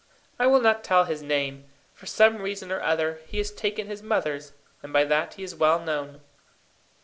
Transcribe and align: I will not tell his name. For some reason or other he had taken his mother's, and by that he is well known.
I 0.39 0.47
will 0.47 0.61
not 0.61 0.83
tell 0.83 1.03
his 1.03 1.21
name. 1.21 1.65
For 1.93 2.07
some 2.07 2.37
reason 2.37 2.71
or 2.71 2.81
other 2.81 3.21
he 3.27 3.37
had 3.37 3.55
taken 3.55 3.85
his 3.85 4.01
mother's, 4.01 4.51
and 4.81 4.91
by 4.91 5.03
that 5.03 5.35
he 5.35 5.43
is 5.43 5.53
well 5.53 5.77
known. 5.77 6.21